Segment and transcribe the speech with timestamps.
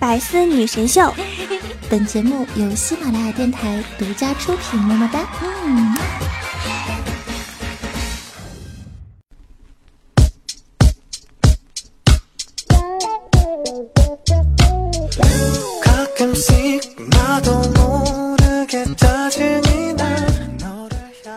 [0.00, 1.12] 百思女神秀，
[1.90, 5.20] 本节目由喜马拉雅电台独家出品，么么哒。
[5.42, 5.94] 嗯。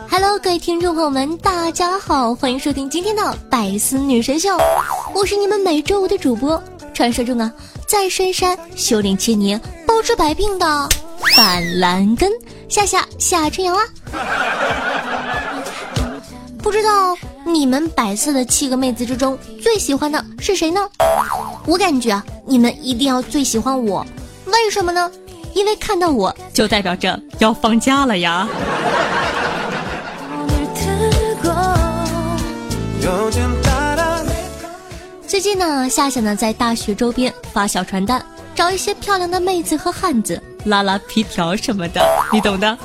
[0.10, 4.58] Hello，各位听众朋友们，大家好，欢迎收听今天的百思女神秀，
[5.14, 7.52] 我是你们每周五的主播，传说中啊，
[7.94, 10.66] 在深山修炼千年，包治百病的
[11.38, 12.32] 板蓝根
[12.68, 13.84] 夏夏夏春阳啊。
[16.58, 17.16] 不知道
[17.46, 20.82] 你们百色的七个妹子之中最喜欢的是谁呢？
[21.68, 24.04] 我感觉啊，你们一定要最喜欢我，
[24.48, 25.12] 为什么呢？
[25.54, 28.48] 因为看到我就代表着要放假了呀。
[35.34, 42.00] 最近呢，夏夏呢在大学周边发小传单，找一些漂亮的妹子和汉子拉拉皮条什么的，
[42.32, 42.78] 你懂的。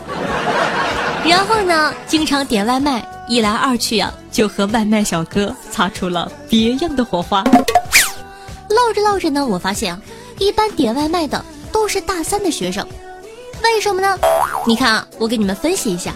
[1.26, 7.44] 然后呢，经常点外卖，一来二去呀，就和外卖小哥擦出了别样的火花。
[8.70, 10.00] 唠着唠着呢，我发现啊，
[10.38, 12.82] 一般点外卖的都是大三的学生，
[13.62, 14.18] 为什么呢？
[14.66, 16.14] 你看啊，我给你们分析一下。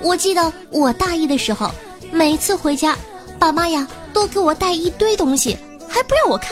[0.00, 1.68] 我记得我大一的时候，
[2.12, 2.96] 每次回家，
[3.40, 3.84] 爸妈呀。
[4.12, 5.56] 都给我带一堆东西，
[5.88, 6.50] 还不让我看，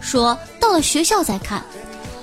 [0.00, 1.62] 说到了学校再看。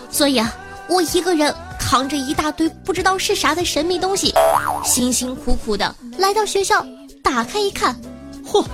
[0.09, 0.53] 所以啊，
[0.87, 4.33] 我一个人扛着一大堆不知道是啥的神秘东西，
[4.83, 6.85] 辛辛苦苦的来到学校，
[7.23, 7.95] 打开一看，
[8.45, 8.65] 嚯！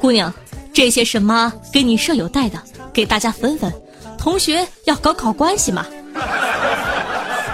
[0.00, 0.32] 姑娘，
[0.72, 2.58] 这些什么给你舍友带的？
[2.92, 3.72] 给大家分分。
[4.18, 5.84] 同学要搞好关系嘛。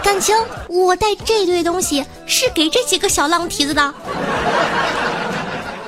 [0.02, 0.36] 感情
[0.68, 3.94] 我带这堆东西是给这几个小浪蹄子的。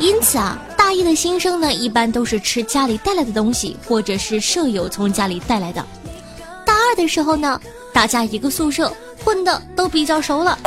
[0.03, 5.87] 因此啊，大一的新生呢，一般都是吃家里带来的东西，或者是舍友从家里带来的。
[6.67, 7.61] 大二的时候呢，
[7.93, 8.93] 大家一个宿舍
[9.25, 10.59] 混的都比较熟了，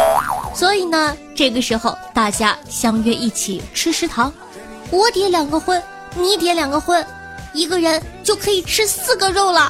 [0.53, 4.31] 所以呢，这个时候大家相约一起吃食堂。
[4.89, 5.83] 我点两个荤，
[6.15, 7.05] 你点两个荤，
[7.51, 9.69] 一个人就可以吃四个肉了。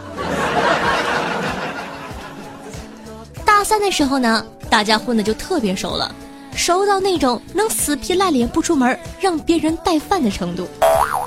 [3.43, 6.13] 大三的时候呢，大家混的就特别熟了。
[6.55, 10.67] 熟到那种能死皮赖脸不出门，让别人带饭的程度。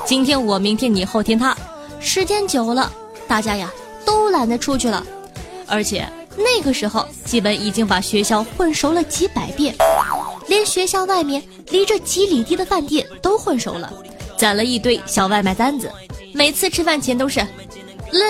[0.06, 1.56] 今天我，明天你，后天他，
[2.00, 2.91] 时间久了，
[3.28, 3.71] 大家呀
[4.06, 5.05] 都懒得出去了。
[5.66, 9.75] 而且那个时候，基本已经把学校混熟了几百遍，
[10.47, 13.93] 连学校外面离着几里地的饭店都混熟了，
[14.39, 15.93] 攒了一堆小外卖单子。
[16.33, 17.47] 每次吃饭前都是，来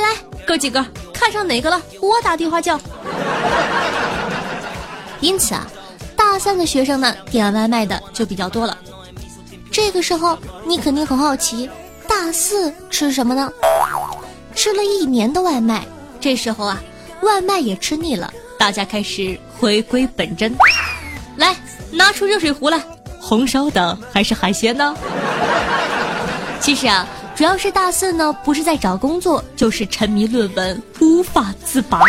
[0.01, 2.79] 来，哥几个看上哪个了，我打电话叫。
[5.21, 5.65] 因此啊。
[6.19, 8.77] 大三的学生呢，点外卖的就比较多了。
[9.71, 10.37] 这个时候，
[10.67, 11.71] 你肯定很好奇，
[12.09, 13.49] 大四吃什么呢？
[14.55, 15.87] 吃了一年的外卖，
[16.19, 16.83] 这时候啊，
[17.23, 20.53] 外卖也吃腻了，大家开始回归本真。
[21.37, 21.55] 来，
[21.93, 22.83] 拿出热水壶来，
[23.21, 24.97] 红烧的还是海鲜呢？
[26.61, 27.07] 其实啊，
[27.37, 32.01] 主要是大四呢，不是在找工作，就是沉迷论文，无法自拔，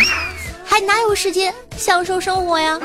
[0.70, 2.78] 还哪有时间享受生活呀？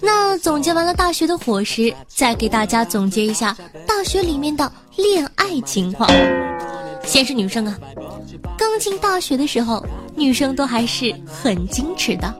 [0.00, 3.56] 那总结完了大学的伙食，再给大家总结一下
[3.88, 6.08] 大学里面的恋爱情况。
[7.02, 7.76] 先是女生啊，
[8.56, 12.32] 刚进大学的时候，女生都还是很矜持的，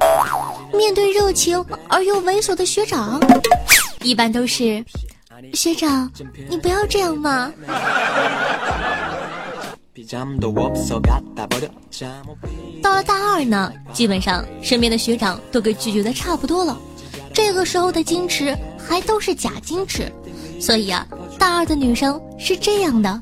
[0.73, 3.21] 面对热情而又猥琐的学长，
[4.03, 4.85] 一般都是
[5.53, 6.09] 学长，
[6.49, 7.53] 你不要这样嘛。
[12.83, 16.77] 到了大二呢，基本上身边的学长都给拒绝的差不多了。
[17.33, 20.13] 这个时候的矜持还都是假矜持，
[20.61, 21.07] 所以啊，
[21.39, 23.21] 大二的女生是这样的，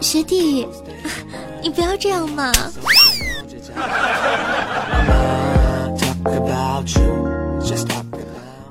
[0.00, 0.66] 学弟，
[1.62, 2.52] 你不要这样嘛。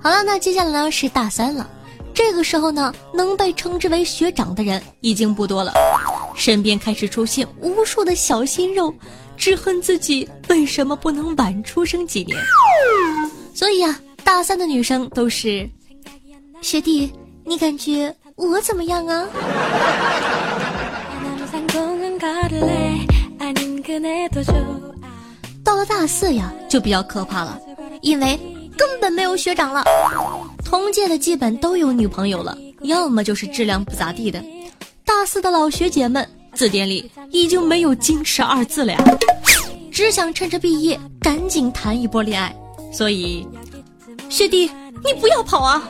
[0.02, 1.70] 好了，那接下来呢是大三了，
[2.20, 5.72] 这个时候呢，能被称之为学长的人已经不多了，
[6.36, 8.94] 身边开始出现无数的小鲜肉，
[9.38, 12.38] 只恨自己为什么不能晚出生几年，
[13.54, 13.98] 所以啊。
[14.22, 15.68] 大三的女生都是
[16.62, 17.12] 学弟，
[17.46, 19.26] 你感觉我怎么样啊？
[25.64, 27.58] 到了大四呀，就比较可怕了，
[28.02, 28.38] 因为
[28.78, 29.84] 根本没有学长了，
[30.64, 34.44] 同届的基本都有女朋友了，要么就是质量不咋地的。
[35.04, 39.04] 大四的老学姐们，字典里已经没有矜持二字了呀，
[39.92, 42.56] 只想趁着毕业赶紧谈一波恋爱。
[42.92, 43.48] 所以，
[44.30, 44.70] 学弟
[45.04, 45.82] 你不要跑啊。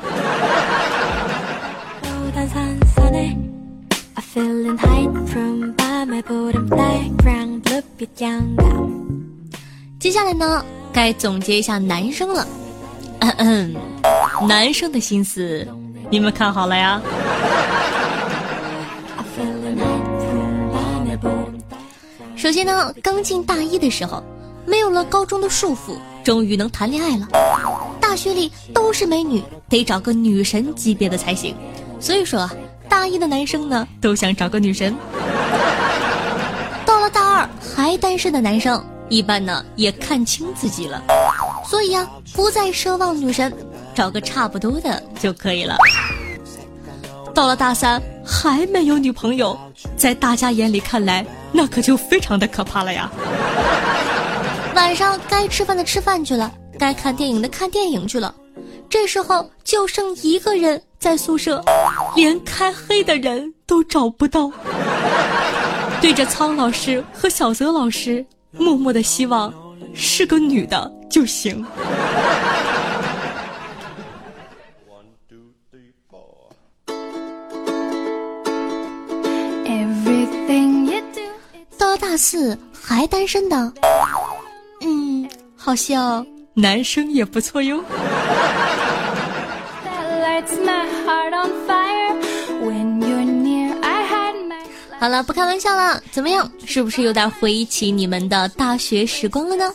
[10.00, 12.48] 接下来呢，该总结一下男生了。
[13.19, 13.75] 咳 咳。
[14.48, 15.68] 男生的心思，
[16.10, 17.02] 你们看好了呀。
[22.36, 24.24] 首先呢，刚进大一的时候，
[24.66, 27.28] 没有了高中的束缚，终于能谈恋爱了。
[28.00, 31.56] 大学里都是美女，得找个女神级别的才行。
[32.00, 32.52] 所以说啊，
[32.88, 34.96] 大一的男生呢，都想找个女神。
[36.86, 41.04] 到了大二还单身的男生，一般呢也看清自己了，
[41.68, 43.54] 所以啊，不再奢望女神，
[44.00, 45.75] 找个差不多的就可以了。
[47.34, 49.60] 到了大三还没有女朋友，
[49.98, 51.25] 在大家眼里看来。
[51.51, 53.12] 那可就非常的可怕了呀！
[54.74, 58.34] 晚上该吃饭的吃饭去了，该看电影的看电影去了，
[58.88, 61.62] 这时候就剩一个人在宿舍，
[62.16, 64.50] 连开黑的人都找不到。
[66.00, 69.54] 对着苍老师和小泽老师，默默的希望
[69.94, 71.66] 是个女的就行。
[82.00, 83.74] 大四还单身的，
[84.81, 87.84] 嗯，好像男生也不错哟。
[95.00, 96.50] 好了，不开玩笑了，怎么样？
[96.66, 99.72] 是不是有点回忆起你们的大学时光了呢？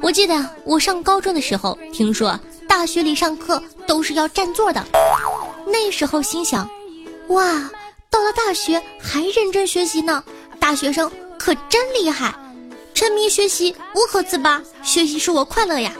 [0.00, 0.34] 我记得
[0.64, 4.82] 我上高中的时候，听说大学里上课都是要占座的，
[5.66, 6.68] 那时候心想，
[7.28, 7.70] 哇，
[8.12, 10.22] 到了大学还认真学习呢，
[10.60, 11.10] 大学生。
[11.38, 12.32] 可真厉害，
[12.94, 15.90] 沉迷学习无可自拔，学习使我快乐呀。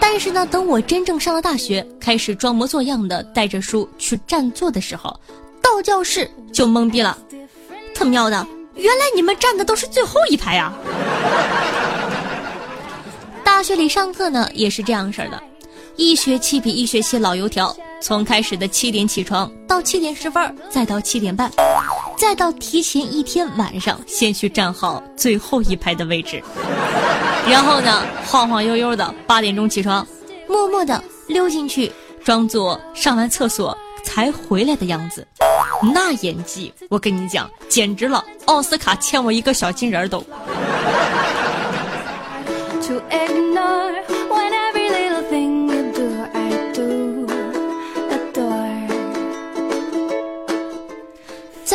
[0.00, 5.20] 但是呢，等我真正上了大学，开始装模作样的带着书去占座的时候，
[5.62, 7.16] 到教室就懵逼了。
[7.94, 8.44] 他喵的，
[8.74, 10.72] 原来你们站的都是最后一排呀！
[13.44, 15.40] 大学里上课呢，也是这样式的，
[15.94, 17.76] 一学期比一学期老油条。
[18.04, 21.50] 从开始的七点起床，到七点十分，再到七点半，
[22.18, 26.44] 再到提前一天晚上先去站好最后一排的位置，
[27.48, 30.06] 然后呢，晃晃悠悠的八点钟起床，
[30.46, 31.90] 默默的溜进去，
[32.22, 35.26] 装作上完厕所才回来的样子，
[35.94, 40.22] 那演技，我跟你讲，简直了，奥斯卡欠我一个小金人都
[42.82, 44.13] toegnor。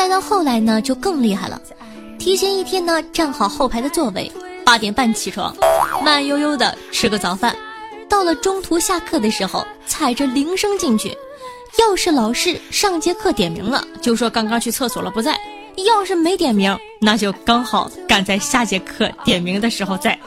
[0.10, 1.62] 到后来呢，就更厉害了。
[2.18, 4.30] 提前一天呢，站好后排的座位，
[4.66, 5.56] 八点半起床，
[6.04, 7.56] 慢悠悠的吃个早饭。
[8.10, 11.16] 到了中途下课的时候，踩着铃声进去。
[11.78, 15.34] 要是老师上节课点名了，就说刚刚去厕所了不在；
[15.86, 20.18] 要是没点名，那就刚好赶在下节课点名的时候在。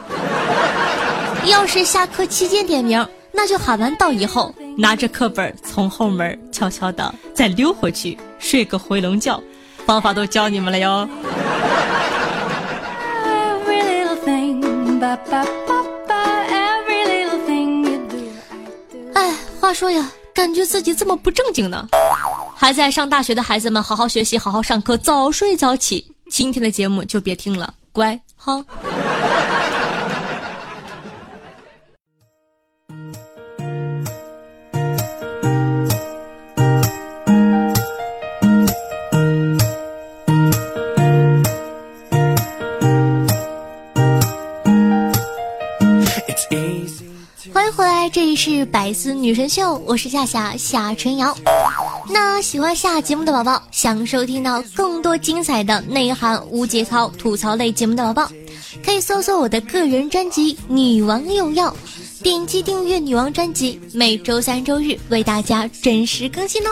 [1.45, 9.39] 要是下课期间点名，那就喊完到以后，拿着课本从后门悄悄的再溜回去，睡个回笼觉。
[9.85, 11.07] 方法都教你们了哟。
[19.13, 21.87] 哎，话说呀，感觉自己这么不正经呢。
[22.55, 26.05] 还在上大学的孩子们，好好学习，好好上课，早睡早起。
[26.29, 28.63] 今天的节目就别听了，乖哈。
[48.65, 51.35] 百思女神秀，我是夏夏夏春瑶。
[52.09, 58.31] 那喜欢下节目的宝宝，想收听到更多精彩的内涵无节操吐槽类节目的宝宝，
[58.85, 61.69] 可以搜索我的个人专辑《女王用药》，
[62.23, 66.69] 点击订阅女王专辑，每周三周日为大家准时更新哦。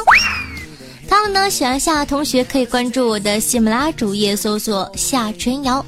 [1.09, 5.85] 他们呢，喜欢夏同学可以关注我的喜马拉雅主页，搜索夏春瑶。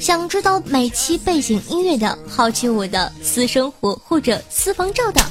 [0.00, 5.22] 想知道每期背景音乐的，好奇我的私生活或者私房照的，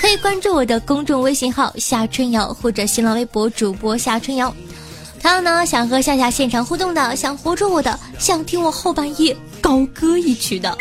[0.00, 4.54] 可以关注我的公众微信号夏春瑶或者新浪微博主播夏春瑶。
[5.22, 10.76] 还有呢，想和夏夏现场互动的，想活捉我的，想听我后半夜高歌一曲的，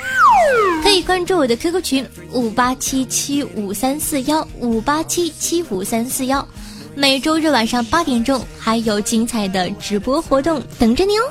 [0.83, 6.45] 可以关注我的 QQ 群五八七七五三四幺五八七七五三四幺。
[6.93, 11.23] 每周日晚上八点钟还有精彩的直播活动等着你哦。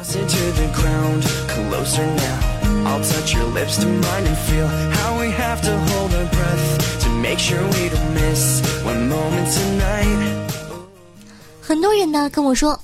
[11.61, 12.79] 很多人呢跟我说，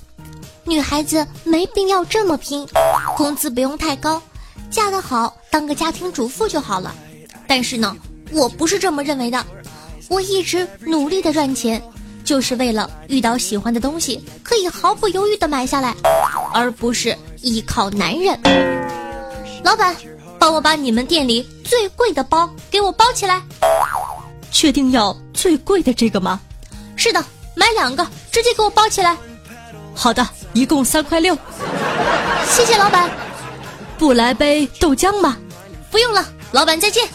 [0.63, 2.65] 女孩子没必要这么拼，
[3.17, 4.21] 工资不用太高，
[4.71, 6.95] 嫁得好当个家庭主妇就好了。
[7.47, 7.95] 但是呢，
[8.31, 9.45] 我不是这么认为的。
[10.07, 11.81] 我一直努力的赚钱，
[12.23, 15.93] 就是为了遇到喜欢的东西可以毫不犹豫的买下来，
[16.53, 18.39] 而不是依靠男人。
[19.63, 19.95] 老板，
[20.39, 23.41] 帮我把你们店里最贵的包给我包起来。
[24.51, 26.39] 确定要最贵的这个吗？
[26.95, 27.23] 是的，
[27.55, 29.15] 买两个，直接给我包起来。
[29.95, 31.37] 好的，一共三块六。
[32.45, 33.09] 谢谢老板。
[33.97, 35.37] 不来杯豆浆吗？
[35.91, 37.07] 不用了，老板再见。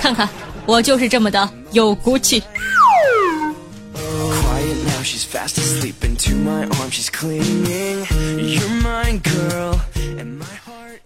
[0.00, 0.28] 看看，
[0.66, 2.42] 我就是这么的有骨气。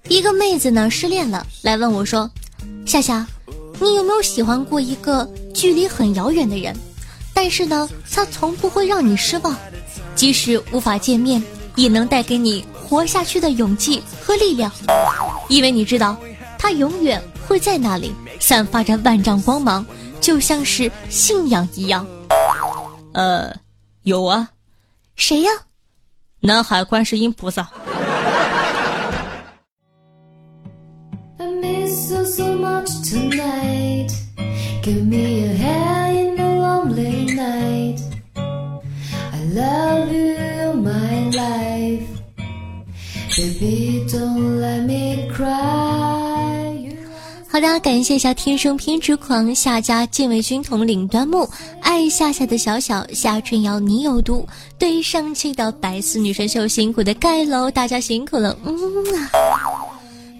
[0.08, 2.30] 一个妹子呢失恋了，来问我说
[2.86, 3.26] ：“夏夏，
[3.80, 6.76] 你有没有喜欢过一个距离很遥远的人？
[7.32, 9.56] 但是呢，他从不会让你失望，
[10.14, 11.42] 即使无法见面，
[11.76, 14.70] 也能带给你活下去的勇气和力量，
[15.48, 16.16] 因为你知道，
[16.58, 19.84] 他永远会在那里，散发着万丈光芒，
[20.20, 22.06] 就像是信仰一样。”
[23.14, 23.50] 呃，
[24.02, 24.50] 有啊，
[25.16, 25.50] 谁呀？
[26.40, 27.70] 南海观世音菩萨。
[47.52, 51.48] 好的，感谢一下天生偏执狂夏家禁卫军统领端木
[51.82, 54.46] 爱夏夏的小小夏春瑶，你有毒。
[54.78, 58.56] 对上期的白丝女神秀辛苦的盖楼，大家辛苦了。
[58.64, 58.72] 嗯
[59.14, 59.30] 啊，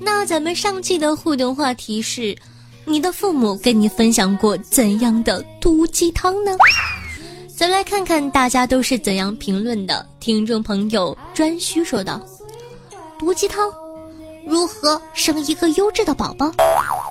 [0.03, 2.35] 那咱们上期的互动话题是：
[2.87, 6.57] 你的父母跟你分享过怎样的毒鸡汤呢？
[7.55, 10.07] 咱来看看大家都是怎样评论的。
[10.19, 12.19] 听众朋友专需说道：
[13.19, 13.71] 毒鸡汤。
[14.47, 16.51] 如何生一个优质的宝宝？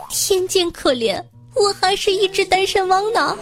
[0.09, 3.37] 天见可怜，我还是一只单身汪呢。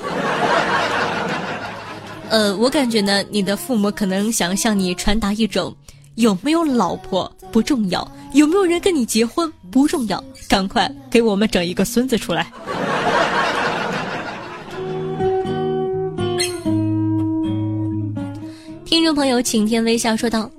[2.30, 5.74] 呃，我感觉呢，你的父母可能想向你传达一种：
[6.18, 12.52] 有没有老婆不重要，有没有人跟你结婚不重要，赶快给我们整一个孙子出来。
[18.84, 20.50] 听众朋友，晴天微笑说道：“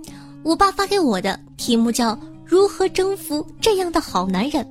[0.45, 4.67] 我爸发给我的题目叫。”如何征服这样的好男人？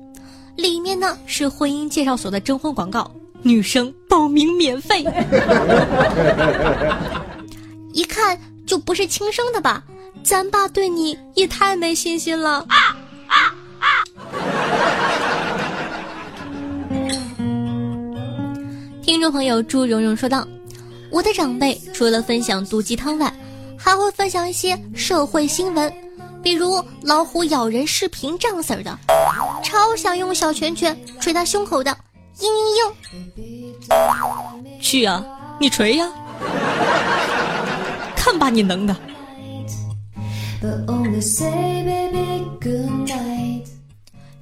[0.56, 3.08] 里面呢是婚姻介绍所的征婚广告，
[3.42, 5.04] 女生报名免费。
[7.92, 9.84] 一看就不是亲生的吧？
[10.28, 12.66] 咱爸对你也太没信心了。
[19.02, 20.46] 听众朋友朱蓉蓉说道
[21.10, 23.32] ：“我的长辈除了分享毒鸡汤外，
[23.78, 25.90] 还会分享一些社会新闻。”
[26.44, 28.98] 比如老虎咬人视频这样式儿的，
[29.64, 31.90] 超想用小拳拳捶他胸口的，
[32.38, 32.50] 嘤嘤
[33.88, 34.78] 嘤！
[34.78, 35.24] 去呀，
[35.58, 36.06] 你捶呀，
[38.14, 38.94] 看把你能的。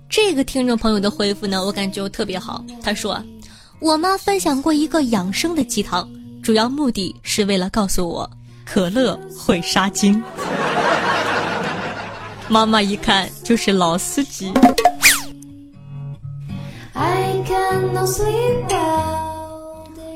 [0.08, 2.64] 这个听众朋友的回复呢，我感觉特别好。
[2.82, 3.22] 他说，
[3.80, 6.08] 我妈分享过一个养生的鸡汤，
[6.42, 8.30] 主要目的是为了告诉我，
[8.64, 10.22] 可乐会杀精。
[12.48, 14.50] 妈妈一看就是老司机。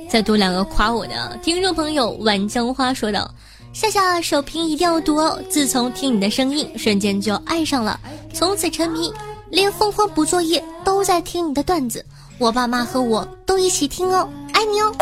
[0.09, 3.33] 再读两个夸我的听众朋友，晚江花说道
[3.73, 5.41] ：“夏夏首评一定要读哦！
[5.49, 7.99] 自从听你的声音，瞬间就爱上了，
[8.35, 9.13] 从此沉迷，
[9.49, 12.05] 连疯狂补作业都在听你的段子。
[12.39, 14.93] 我爸妈和我都一起听哦，爱你哦！”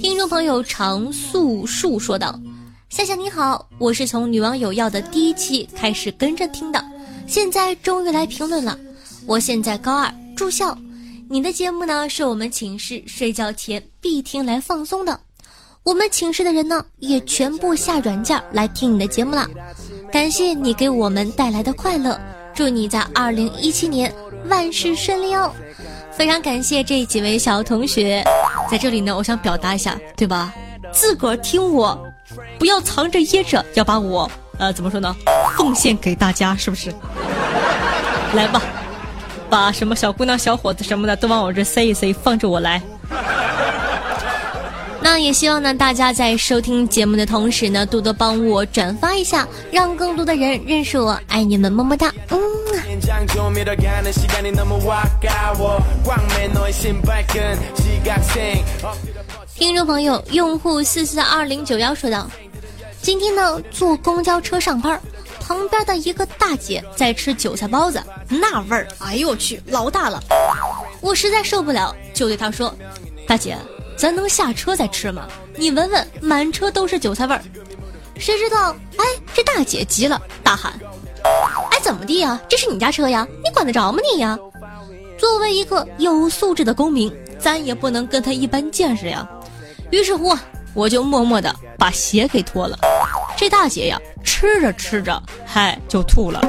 [0.00, 2.38] 听众朋友常素树说道。
[2.88, 6.82] 夏夏你好，我是从女网友要的第一期开始跟着听的，
[7.26, 8.78] 现在终于来评论了。
[9.26, 10.76] 我现在高二住校，
[11.28, 15.20] 你的节目呢是我们寝室睡觉前必听来放松的。
[15.84, 19.46] 我们寝室的人呢也全部下软件来听你的节目了。
[20.10, 22.18] 感谢你给我们带来的快乐，
[22.54, 24.10] 祝你在二零一七年
[24.48, 25.52] 万事顺利哦。
[26.10, 28.24] 非常感谢这几位小同学，
[28.70, 30.54] 在这里呢，我想表达一下，对吧？
[30.90, 32.02] 自个儿听我。
[32.58, 35.14] 不要藏着掖着，要把我呃怎么说呢？
[35.58, 36.90] 奉献给大家，是不是？
[38.32, 38.62] 来吧，
[39.50, 42.80] 把什么小姑娘、小伙子什么的都往我这塞一塞，放着我来。
[45.04, 51.20] 那也希望呢，大家在收听节目的同时呢，多多帮我转发一下，让更多的人认识我。
[51.28, 52.10] 爱你们，么么哒。
[52.30, 52.40] 嗯。
[59.54, 62.26] 听众朋友，用户四四二零九幺说道
[63.02, 64.98] ：“今天呢，坐公交车上班，
[65.38, 70.18] 旁边的一个大姐在吃韭菜包子，那味儿，哎呦我去，老大了！
[71.02, 72.74] 我实在受不了，就对她说
[73.28, 73.56] ：“大姐，
[73.96, 75.26] 咱能下车再吃吗？
[75.56, 77.42] 你闻闻，满车都是韭菜味儿。”
[78.18, 80.72] 谁知道，哎，这大姐急了，大喊
[81.70, 82.40] ：“哎，怎么地呀？
[82.48, 83.26] 这是你家车呀？
[83.42, 84.38] 你管得着吗你呀？”
[85.18, 89.26] 作为一个有素质的公民，咱也不能跟他一般见识呀。
[89.90, 90.36] 于是乎，
[90.74, 92.78] 我就默默的把鞋给脱了。
[93.36, 96.40] 这大姐呀，吃着吃着，嗨，就吐了。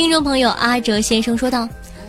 [0.00, 1.68] 听众朋友阿哲先生说道：“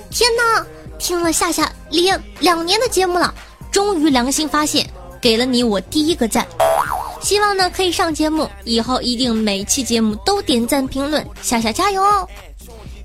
[0.10, 0.66] 天哪！”
[0.98, 3.34] 听了夏夏两两年的节目了，
[3.70, 6.48] 终于良心发现，给了你我第一个赞。
[7.20, 12.26] 希望呢可以上节目，以后一定每期节目都点赞评论，夏夏加油哦！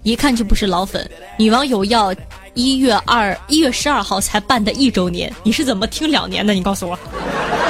[0.05, 2.14] 一看就不是老粉，女网友要
[2.55, 6.55] 一月二一月十二号才办的一周年，你是怎么听两年的？
[6.55, 6.97] 你告诉我，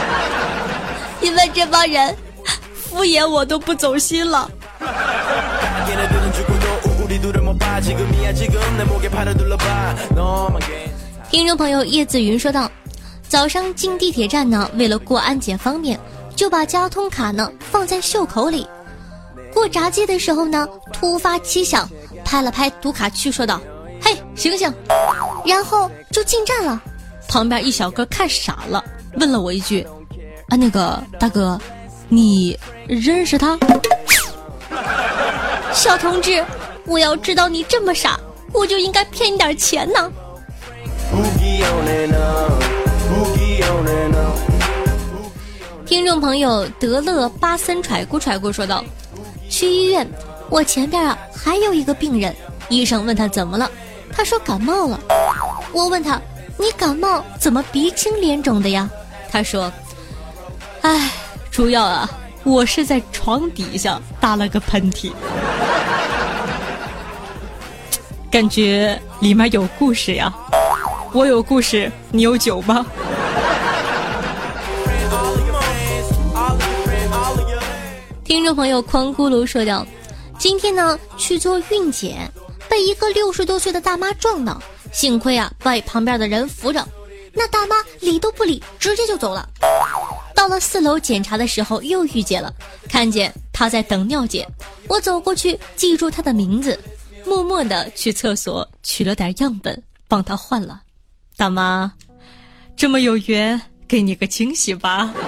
[1.19, 2.15] 你们这帮人
[2.75, 4.51] 敷衍我都不走心了。
[11.31, 12.71] 听众朋友叶子云说道
[13.27, 15.99] ：“早上进地铁站呢，为了过安检方便，
[16.35, 18.67] 就把交通卡呢放在袖口里。
[19.55, 21.89] 过闸机的时候呢，突发奇想，
[22.23, 23.61] 拍了拍读卡区，说道
[24.03, 24.71] ：‘嘿，醒醒！’
[25.47, 26.83] 然后就进站了。
[27.29, 29.87] 旁边一小哥看傻了，问了我一句
[30.49, 31.59] ：‘啊，那个大哥，
[32.11, 33.59] 你认识他？’
[35.73, 36.45] 小同志。”
[36.87, 38.19] 我要知道你这么傻，
[38.53, 40.11] 我就应该骗你点钱呢。
[45.85, 48.85] 听众朋友德勒巴森揣咕揣咕说道
[49.51, 50.09] ：“去医院，
[50.49, 52.35] 我前边啊还有一个病人，
[52.69, 53.71] 医生问他怎么了，
[54.13, 55.01] 他说感冒了。
[55.73, 56.21] 我问他，
[56.57, 58.89] 你感冒怎么鼻青脸肿的呀？
[59.31, 59.73] 他说，
[60.83, 61.11] 哎，
[61.51, 62.09] 主要啊，
[62.45, 65.11] 我是在床底下打了个喷嚏。”
[68.37, 70.31] 感觉里面有故事呀，
[71.15, 72.85] 我有故事，你有酒吗？
[78.25, 79.87] 听众朋友宽咕噜说道
[80.37, 82.31] ：“今天呢去做孕检，
[82.69, 84.61] 被一个六十多岁的大妈撞到，
[84.93, 86.87] 幸亏啊被旁边的人扶着，
[87.33, 89.49] 那大妈理都不理，直接就走了。
[90.35, 92.53] 到了四楼检查的时候又遇见了，
[92.87, 94.47] 看见她在等尿检，
[94.89, 96.79] 我走过去记住她的名字。”
[97.27, 100.83] 默默的去厕所取了点样本，帮他换了。
[101.37, 101.93] 大妈，
[102.77, 105.13] 这么有缘，给你个惊喜吧。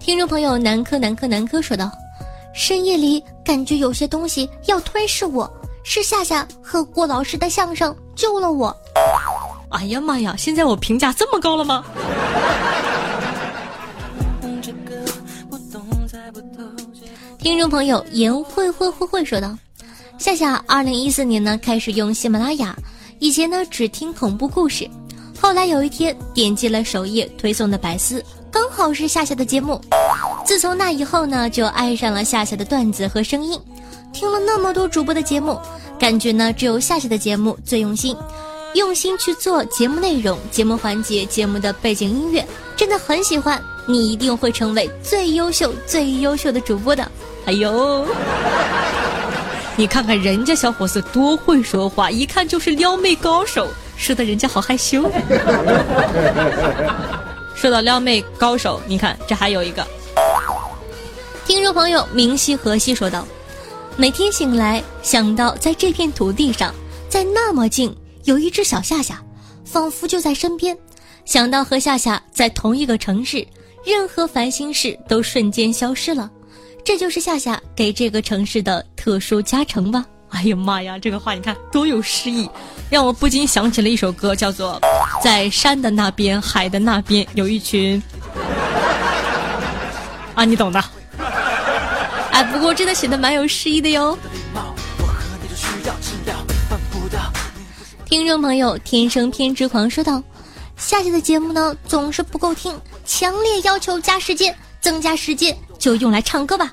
[0.00, 1.92] 听众朋友，南柯南柯南柯说道
[2.54, 5.46] ：“深夜里感觉有些东西要吞噬我，
[5.84, 8.74] 是夏夏和郭老师的相声救了我。”
[9.70, 10.34] 哎呀妈呀！
[10.36, 11.84] 现在我评价这么高了吗？
[17.38, 19.56] 听众朋友言会会会会说道
[20.18, 22.76] ：“夏夏，二零一四年呢开始用喜马拉雅，
[23.20, 24.88] 以前呢只听恐怖故事，
[25.40, 29.80] 后来有一天点击了首页推送的百思，刚好是夏夏的节目。
[30.44, 33.58] 自从那以后呢，就爱上了夏夏的段子和声音，
[34.12, 35.58] 听了那么多主播的节目，
[35.98, 38.16] 感觉呢只有夏夏的节目最用心。”
[38.74, 43.62] 用心去做节目内容、节目环节、节目的背景音乐，真的很喜欢。
[43.86, 47.10] 你一定会成为最优秀、最优秀的主播的。
[47.46, 48.06] 哎呦，
[49.76, 55.10] 你看看人家小伙子多会说话，一看就是撩妹高手，说的人家好害羞。
[57.56, 59.84] 说到撩妹高手，你看这还有一个
[61.46, 63.26] 听众朋友明熙河西说道
[63.96, 66.74] ：“每天醒来，想到在这片土地上，
[67.08, 67.96] 在那么近。”
[68.28, 69.18] 有一只小夏夏，
[69.64, 70.76] 仿佛就在身边。
[71.24, 73.46] 想到和夏夏在同一个城市，
[73.86, 76.30] 任何烦心事都瞬间消失了。
[76.84, 80.04] 这就是夏夏给这个城市的特殊加成吧。
[80.28, 82.46] 哎呀妈呀，这个话你看多有诗意，
[82.90, 84.78] 让我不禁想起了一首歌，叫做
[85.24, 87.98] 《在山的那边，海的那边有一群》。
[90.34, 90.84] 啊，你懂的。
[92.30, 94.18] 哎，不过真的写的蛮有诗意的哟。
[98.08, 100.22] 听众朋友，天生偏执狂说道
[100.78, 106.72] ：“夏夏的节目呢总是不够听，强烈要求加时间，增加时间就用来唱歌吧。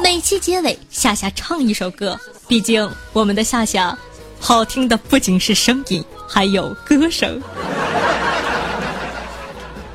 [0.00, 3.98] 每期结尾，夏夏唱一首歌，毕竟我们的夏夏，
[4.38, 7.42] 好听的不仅是声音，还有歌声。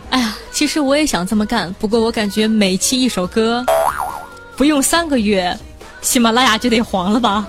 [0.09, 3.65] 哎呀，其实我也想这么干，不过我感觉每期一首歌，
[4.57, 5.57] 不用三个月，
[6.01, 7.47] 喜马拉雅就得黄了吧。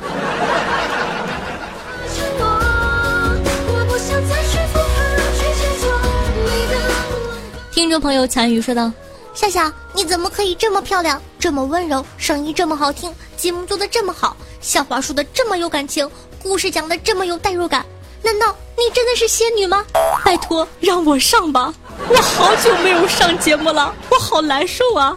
[7.94, 8.90] 众朋友参与说道
[9.34, 16.10] ：“夏夏，你怎么可以这么漂亮，这么温柔，声音这么好听，节目做的这么好，笑话说的这么有感情，
[16.42, 17.86] 故事讲的这么有代入感？
[18.20, 19.84] 难道你真的是仙女吗？
[20.24, 21.72] 拜托，让我上吧！
[22.08, 25.16] 我好久没有上节目了，我好难受啊。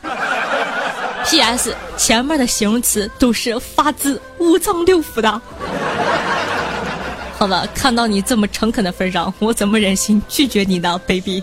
[1.26, 1.76] P.S.
[1.98, 5.42] 前面的形容词都是发自五脏六腑的。
[7.40, 11.42] 好吧，看到你这么诚恳的份上，我怎么忍心拒绝你呢，baby？”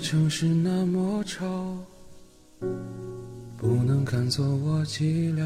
[0.00, 1.46] 城市那么吵，
[3.58, 5.44] 不能看作我寂寥。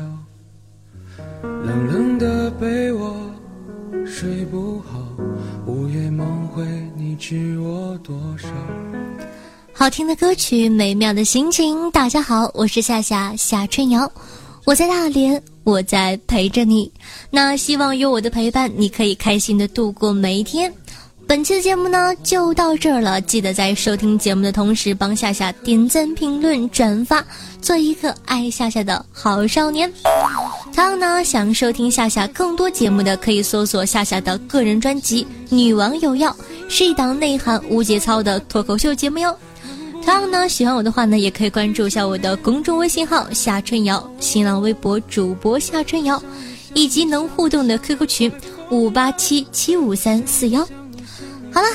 [1.43, 3.15] 冷冷的被窝，
[4.07, 5.01] 睡不好，
[5.67, 6.65] 午夜梦回，
[6.97, 8.49] 你知我多少？
[9.73, 11.91] 好听的歌曲，美妙的心情。
[11.91, 14.11] 大家好，我是夏夏夏春瑶，
[14.65, 16.91] 我在大连，我在陪着你。
[17.29, 20.73] 那希望有我的陪伴，你可以开心的度过每一天。
[21.27, 27.25] 本期的节目呢就到这儿了，记得在收听节目的同时帮夏夏点赞、评论、转发，
[27.63, 29.91] 做一个爱夏夏的好少年。
[30.75, 36.31] 同样呢，想收听夏夏更多节目的，可以搜索夏夏的个人专辑《女王有药》，
[36.69, 39.37] 是一档内涵无节操的脱口秀节目哟。
[40.05, 46.23] 同样呢，喜欢我的话呢，也可以关注一下我的公众微信号夏春瑶，新浪微博主播夏春瑶，
[46.75, 48.33] 以及能互动的 QQ 群
[48.71, 50.69] 五八七七五三四幺。
[51.55, 51.69] 好了，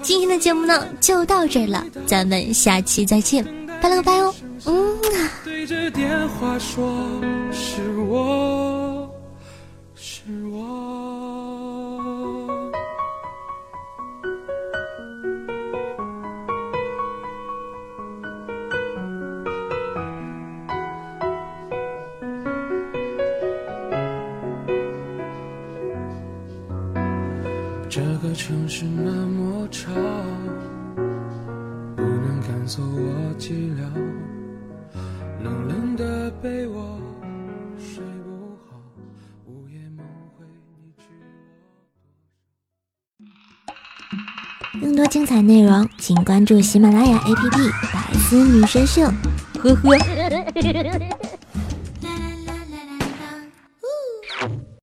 [0.00, 3.44] 今天的节目呢就到这了，咱们下期再见，
[3.82, 4.32] 拜了个拜哦，
[4.64, 5.30] 嗯啊。
[5.44, 7.04] 对着电话说，
[7.50, 8.83] 是我，
[28.34, 29.92] 城市那么吵，
[31.94, 33.78] 不能赶走我寂寥。
[35.42, 37.00] 冷冷的被窝，
[37.78, 38.76] 睡不好，
[39.46, 40.04] 午夜梦
[40.36, 40.44] 回，
[40.82, 41.04] 你知
[44.72, 49.02] 我更多精彩内容，请关注喜马拉雅 APP《百思女神秀》。
[49.60, 49.96] 呵呵。